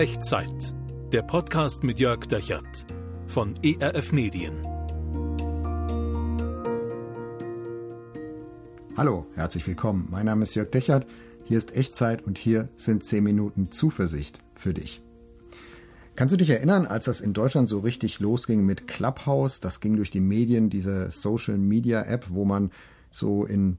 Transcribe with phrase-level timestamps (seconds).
[0.00, 0.72] Echtzeit.
[1.12, 2.86] Der Podcast mit Jörg Dechert
[3.26, 4.54] von ERF Medien.
[8.96, 10.08] Hallo, herzlich willkommen.
[10.10, 11.06] Mein Name ist Jörg Dechert.
[11.44, 15.02] Hier ist Echtzeit und hier sind 10 Minuten Zuversicht für dich.
[16.16, 19.60] Kannst du dich erinnern, als das in Deutschland so richtig losging mit Clubhouse?
[19.60, 22.70] Das ging durch die Medien, diese Social Media App, wo man
[23.10, 23.76] so in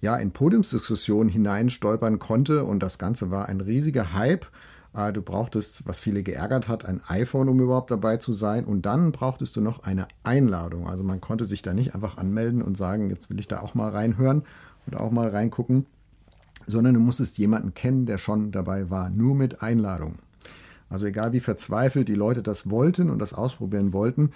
[0.00, 4.46] ja, in Podiumsdiskussionen hineinstolpern konnte und das Ganze war ein riesiger Hype.
[4.94, 8.64] Äh, du brauchtest, was viele geärgert hat, ein iPhone, um überhaupt dabei zu sein.
[8.64, 10.88] Und dann brauchtest du noch eine Einladung.
[10.88, 13.74] Also man konnte sich da nicht einfach anmelden und sagen, jetzt will ich da auch
[13.74, 14.42] mal reinhören
[14.86, 15.86] oder auch mal reingucken,
[16.66, 20.16] sondern du musstest jemanden kennen, der schon dabei war, nur mit Einladung.
[20.88, 24.32] Also egal wie verzweifelt die Leute das wollten und das ausprobieren wollten,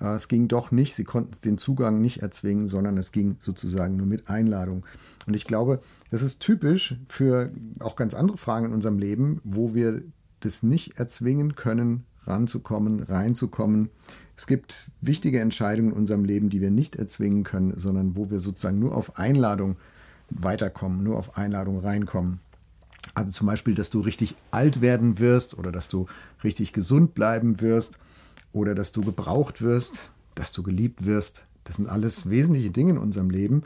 [0.00, 4.06] es ging doch nicht, sie konnten den Zugang nicht erzwingen, sondern es ging sozusagen nur
[4.06, 4.84] mit Einladung.
[5.26, 5.80] Und ich glaube,
[6.10, 10.02] das ist typisch für auch ganz andere Fragen in unserem Leben, wo wir
[10.40, 13.90] das nicht erzwingen können, ranzukommen, reinzukommen.
[14.36, 18.38] Es gibt wichtige Entscheidungen in unserem Leben, die wir nicht erzwingen können, sondern wo wir
[18.38, 19.76] sozusagen nur auf Einladung
[20.30, 22.40] weiterkommen, nur auf Einladung reinkommen.
[23.14, 26.06] Also zum Beispiel, dass du richtig alt werden wirst oder dass du
[26.44, 27.98] richtig gesund bleiben wirst
[28.52, 31.44] oder dass du gebraucht wirst, dass du geliebt wirst.
[31.64, 33.62] Das sind alles wesentliche Dinge in unserem Leben.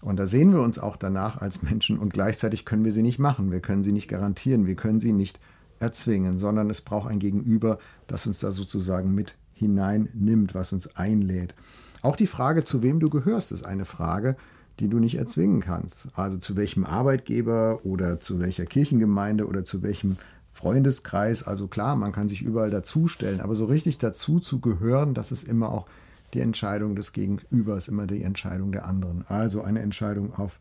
[0.00, 3.18] Und da sehen wir uns auch danach als Menschen und gleichzeitig können wir sie nicht
[3.18, 3.50] machen.
[3.50, 5.40] Wir können sie nicht garantieren, wir können sie nicht
[5.80, 11.54] erzwingen, sondern es braucht ein Gegenüber, das uns da sozusagen mit hineinnimmt, was uns einlädt.
[12.02, 14.36] Auch die Frage, zu wem du gehörst, ist eine Frage,
[14.78, 16.08] die du nicht erzwingen kannst.
[16.14, 20.16] Also zu welchem Arbeitgeber oder zu welcher Kirchengemeinde oder zu welchem
[20.58, 21.44] Freundeskreis.
[21.44, 25.44] Also klar, man kann sich überall dazustellen, aber so richtig dazu zu gehören, das ist
[25.44, 25.86] immer auch
[26.34, 29.24] die Entscheidung des Gegenübers, immer die Entscheidung der anderen.
[29.28, 30.58] Also eine Entscheidung auf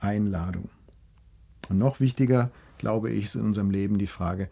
[0.00, 0.68] Einladung.
[1.70, 4.50] Und noch wichtiger, glaube ich, ist in unserem Leben die Frage,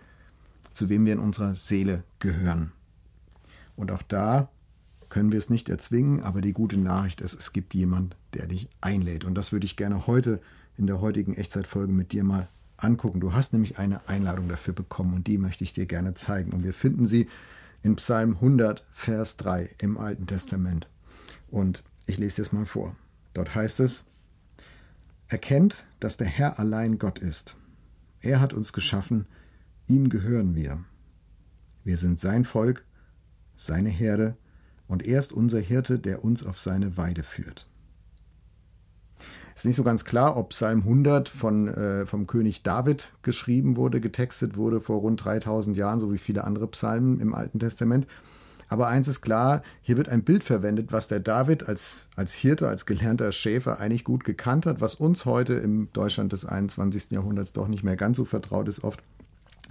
[0.72, 2.72] zu wem wir in unserer Seele gehören.
[3.77, 4.48] Und auch da
[5.11, 8.71] können wir es nicht erzwingen, aber die gute Nachricht ist, es gibt jemand, der dich
[8.81, 9.27] einlädt.
[9.27, 10.41] Und das würde ich gerne heute
[10.78, 12.49] in der heutigen Echtzeitfolge mit dir mal
[12.84, 13.20] angucken.
[13.20, 16.52] Du hast nämlich eine Einladung dafür bekommen und die möchte ich dir gerne zeigen.
[16.52, 17.28] Und wir finden sie
[17.82, 20.88] in Psalm 100, Vers 3 im Alten Testament.
[21.50, 22.96] Und ich lese es mal vor.
[23.34, 24.04] Dort heißt es,
[25.28, 27.56] Erkennt, dass der Herr allein Gott ist.
[28.20, 29.26] Er hat uns geschaffen,
[29.86, 30.84] ihm gehören wir.
[31.84, 32.84] Wir sind sein Volk,
[33.54, 34.32] seine Herde,
[34.88, 37.69] und er ist unser Hirte, der uns auf seine Weide führt.
[39.55, 44.00] Ist nicht so ganz klar, ob Psalm 100 von, äh, vom König David geschrieben wurde,
[44.00, 48.06] getextet wurde vor rund 3000 Jahren, so wie viele andere Psalmen im Alten Testament.
[48.71, 52.69] Aber eins ist klar, hier wird ein Bild verwendet, was der David als, als Hirte,
[52.69, 57.10] als gelernter Schäfer eigentlich gut gekannt hat, was uns heute im Deutschland des 21.
[57.10, 59.03] Jahrhunderts doch nicht mehr ganz so vertraut ist oft.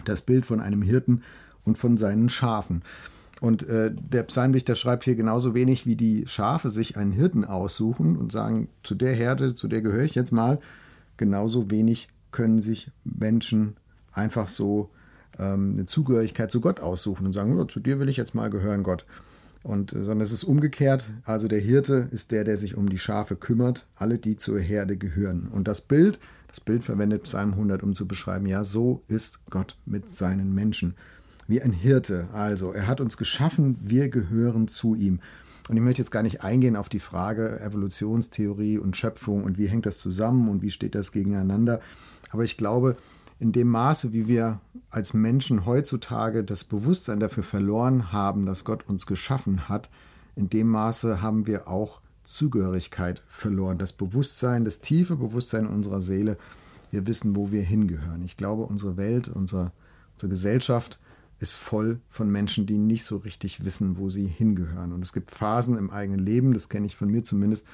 [0.04, 1.24] Das Bild von einem Hirten
[1.64, 2.84] und von seinen Schafen.
[3.42, 8.18] Und äh, der Psalmdichter schreibt hier genauso wenig, wie die Schafe sich einen Hirten aussuchen
[8.18, 10.60] und sagen, zu der Herde, zu der gehöre ich jetzt mal.
[11.18, 13.78] Genauso wenig können sich Menschen
[14.12, 14.90] einfach so
[15.38, 18.84] ähm, eine Zugehörigkeit zu Gott aussuchen und sagen, zu dir will ich jetzt mal gehören,
[18.84, 19.06] Gott.
[19.64, 21.10] Und, äh, sondern es ist umgekehrt.
[21.24, 24.98] Also der Hirte ist der, der sich um die Schafe kümmert, alle, die zur Herde
[24.98, 25.48] gehören.
[25.48, 29.78] Und das Bild, das Bild verwendet Psalm 100, um zu beschreiben, ja, so ist Gott
[29.86, 30.96] mit seinen Menschen
[31.50, 32.28] wie ein Hirte.
[32.32, 35.20] Also, er hat uns geschaffen, wir gehören zu ihm.
[35.68, 39.68] Und ich möchte jetzt gar nicht eingehen auf die Frage Evolutionstheorie und Schöpfung und wie
[39.68, 41.82] hängt das zusammen und wie steht das gegeneinander.
[42.32, 42.98] Aber ich glaube,
[43.40, 44.60] in dem Maße, wie wir
[44.90, 49.90] als Menschen heutzutage das Bewusstsein dafür verloren haben, dass Gott uns geschaffen hat,
[50.36, 53.78] in dem Maße haben wir auch Zugehörigkeit verloren.
[53.78, 56.38] Das Bewusstsein, das tiefe Bewusstsein unserer Seele.
[56.92, 58.24] Wir wissen, wo wir hingehören.
[58.24, 59.72] Ich glaube, unsere Welt, unsere,
[60.14, 61.00] unsere Gesellschaft
[61.40, 64.92] ist voll von Menschen, die nicht so richtig wissen, wo sie hingehören.
[64.92, 67.66] Und es gibt Phasen im eigenen Leben, das kenne ich von mir zumindest,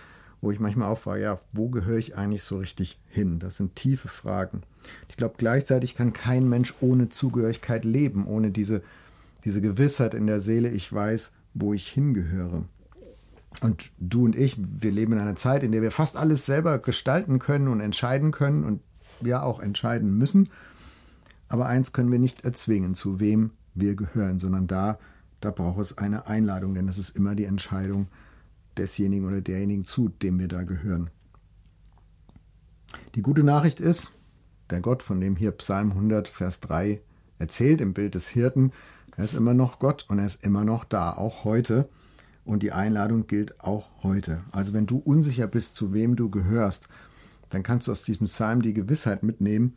[0.41, 3.39] wo ich manchmal auch frage, ja, wo gehöre ich eigentlich so richtig hin?
[3.39, 4.61] Das sind tiefe Fragen.
[5.09, 8.83] Ich glaube, gleichzeitig kann kein Mensch ohne Zugehörigkeit leben, ohne diese,
[9.43, 12.65] diese Gewissheit in der Seele, ich weiß, wo ich hingehöre.
[13.61, 16.77] Und du und ich, wir leben in einer Zeit, in der wir fast alles selber
[16.77, 18.81] gestalten können und entscheiden können und
[19.21, 20.49] ja auch entscheiden müssen.
[21.47, 24.97] Aber eins können wir nicht erzwingen, zu wem wir gehören, sondern da,
[25.41, 28.07] da braucht es eine Einladung, denn es ist immer die Entscheidung
[28.77, 31.09] desjenigen oder derjenigen, zu dem wir da gehören.
[33.15, 34.13] Die gute Nachricht ist,
[34.69, 37.01] der Gott, von dem hier Psalm 100, Vers 3
[37.37, 38.71] erzählt, im Bild des Hirten,
[39.17, 41.87] er ist immer noch Gott und er ist immer noch da, auch heute.
[42.43, 44.43] Und die Einladung gilt auch heute.
[44.51, 46.87] Also wenn du unsicher bist, zu wem du gehörst,
[47.49, 49.73] dann kannst du aus diesem Psalm die Gewissheit mitnehmen,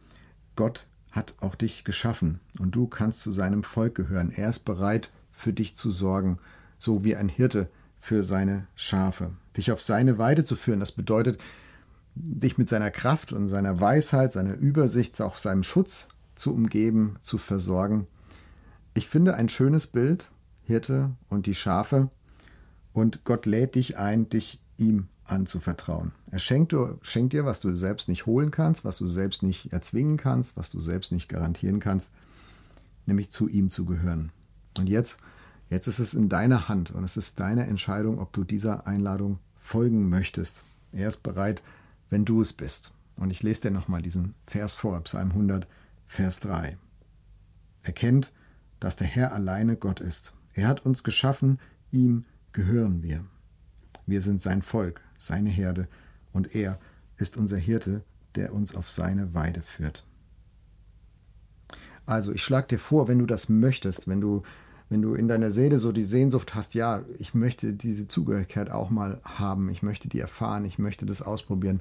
[0.57, 4.31] Gott hat auch dich geschaffen und du kannst zu seinem Volk gehören.
[4.31, 6.39] Er ist bereit, für dich zu sorgen,
[6.79, 7.69] so wie ein Hirte
[7.99, 9.33] für seine Schafe.
[9.57, 11.41] Dich auf seine Weide zu führen, das bedeutet,
[12.15, 17.39] dich mit seiner Kraft und seiner Weisheit, seiner Übersicht, auch seinem Schutz zu umgeben, zu
[17.39, 18.07] versorgen.
[18.95, 20.31] Ich finde ein schönes Bild,
[20.63, 22.11] Hirte und die Schafe,
[22.93, 26.13] und Gott lädt dich ein, dich ihm anzuvertrauen.
[26.31, 30.17] Er schenkt, schenkt dir, was du selbst nicht holen kannst, was du selbst nicht erzwingen
[30.17, 32.13] kannst, was du selbst nicht garantieren kannst,
[33.07, 34.33] nämlich zu ihm zu gehören.
[34.77, 35.19] Und jetzt,
[35.71, 39.39] jetzt ist es in deiner Hand und es ist deine Entscheidung, ob du dieser Einladung
[39.59, 40.65] folgen möchtest.
[40.93, 41.63] Er ist bereit,
[42.11, 42.93] wenn du es bist.
[43.17, 45.67] Und ich lese dir nochmal diesen Vers vor, Psalm 100,
[46.07, 46.79] Vers 3.
[47.83, 48.33] Erkennt,
[48.81, 50.35] dass der Herr alleine Gott ist.
[50.55, 51.59] Er hat uns geschaffen,
[51.91, 53.25] ihm gehören wir.
[54.07, 55.89] Wir sind sein Volk, seine Herde,
[56.33, 56.79] und er
[57.17, 58.03] ist unser Hirte,
[58.35, 60.05] der uns auf seine Weide führt.
[62.07, 64.43] Also, ich schlage dir vor, wenn du das möchtest, wenn du,
[64.89, 68.89] wenn du in deiner Seele so die Sehnsucht hast, ja, ich möchte diese Zugehörigkeit auch
[68.89, 71.81] mal haben, ich möchte die erfahren, ich möchte das ausprobieren,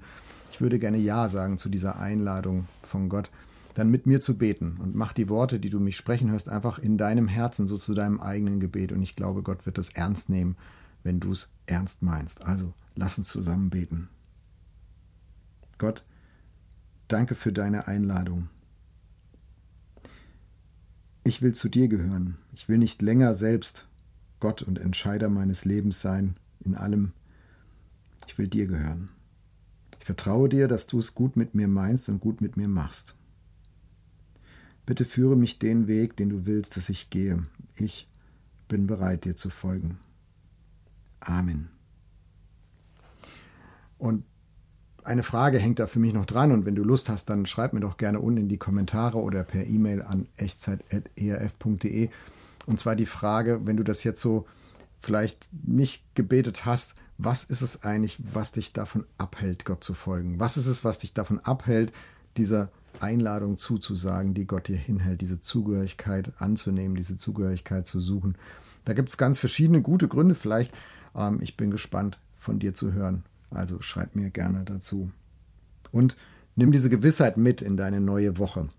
[0.51, 3.29] ich würde gerne Ja sagen zu dieser Einladung von Gott,
[3.75, 6.79] dann mit mir zu beten und mach die Worte, die du mich sprechen hörst, einfach
[6.79, 8.91] in deinem Herzen, so zu deinem eigenen Gebet.
[8.91, 10.57] Und ich glaube, Gott wird das ernst nehmen,
[11.07, 12.41] wenn du es ernst meinst.
[12.41, 14.09] Also lass uns zusammen beten.
[15.77, 16.05] Gott,
[17.07, 18.49] danke für deine Einladung.
[21.23, 22.37] Ich will zu dir gehören.
[22.53, 23.87] Ich will nicht länger selbst
[24.41, 27.13] Gott und Entscheider meines Lebens sein, in allem.
[28.27, 29.07] Ich will dir gehören.
[29.99, 33.15] Ich vertraue dir, dass du es gut mit mir meinst und gut mit mir machst.
[34.85, 37.45] Bitte führe mich den Weg, den du willst, dass ich gehe.
[37.77, 38.09] Ich
[38.67, 39.99] bin bereit, dir zu folgen.
[41.19, 41.69] Amen.
[43.97, 44.23] Und
[45.03, 47.73] eine Frage hängt da für mich noch dran und wenn du Lust hast, dann schreib
[47.73, 52.09] mir doch gerne unten in die Kommentare oder per E-Mail an echtzeit.erf.de.
[52.65, 54.45] Und zwar die Frage, wenn du das jetzt so
[54.99, 60.39] vielleicht nicht gebetet hast, was ist es eigentlich, was dich davon abhält, Gott zu folgen?
[60.39, 61.93] Was ist es, was dich davon abhält,
[62.35, 62.69] dieser
[62.99, 68.37] Einladung zuzusagen, die Gott dir hinhält, diese Zugehörigkeit anzunehmen, diese Zugehörigkeit zu suchen?
[68.83, 70.35] Da gibt es ganz verschiedene gute Gründe.
[70.35, 70.73] Vielleicht
[71.17, 73.23] ähm, ich bin gespannt von dir zu hören.
[73.49, 75.11] Also schreib mir gerne dazu.
[75.91, 76.15] Und
[76.55, 78.69] nimm diese Gewissheit mit in deine neue Woche.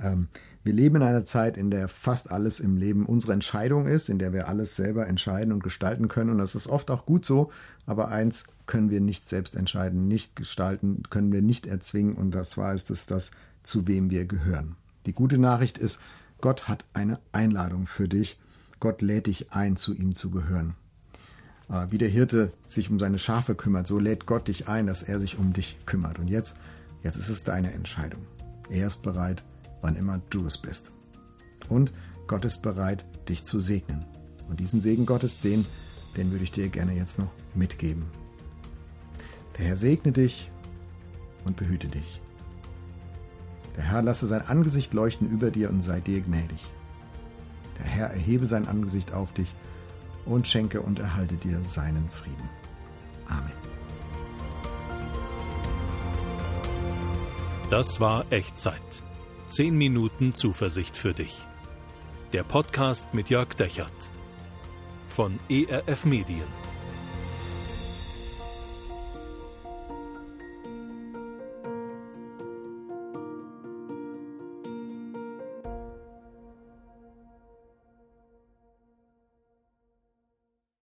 [0.00, 0.28] Ähm,
[0.64, 4.18] wir leben in einer Zeit, in der fast alles im Leben unsere Entscheidung ist, in
[4.18, 6.30] der wir alles selber entscheiden und gestalten können.
[6.30, 7.50] Und das ist oft auch gut so.
[7.84, 12.14] Aber eins können wir nicht selbst entscheiden, nicht gestalten, können wir nicht erzwingen.
[12.14, 13.32] Und das war es, das, das,
[13.64, 14.76] zu wem wir gehören.
[15.06, 16.00] Die gute Nachricht ist,
[16.40, 18.38] Gott hat eine Einladung für dich.
[18.78, 20.74] Gott lädt dich ein, zu ihm zu gehören.
[21.72, 25.02] Äh, wie der Hirte sich um seine Schafe kümmert, so lädt Gott dich ein, dass
[25.02, 26.18] er sich um dich kümmert.
[26.18, 26.56] Und jetzt,
[27.02, 28.20] jetzt ist es deine Entscheidung.
[28.68, 29.42] Er ist bereit,
[29.80, 30.92] wann immer du es bist.
[31.68, 31.92] Und
[32.26, 34.04] Gott ist bereit, dich zu segnen.
[34.48, 35.64] Und diesen Segen Gottes, den,
[36.16, 38.04] den würde ich dir gerne jetzt noch mitgeben.
[39.58, 40.50] Der Herr segne dich
[41.44, 42.20] und behüte dich.
[43.76, 46.62] Der Herr lasse sein Angesicht leuchten über dir und sei dir gnädig.
[47.78, 49.54] Der Herr erhebe sein Angesicht auf dich
[50.26, 52.48] und schenke und erhalte dir seinen Frieden.
[53.28, 53.52] Amen.
[57.70, 59.02] Das war Echtzeit.
[59.48, 61.46] Zehn Minuten Zuversicht für dich.
[62.32, 64.10] Der Podcast mit Jörg Dechert
[65.08, 66.61] von ERF Medien.